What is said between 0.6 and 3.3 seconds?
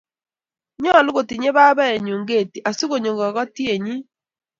nyolu kotinyei babaenyu keti asikonyoo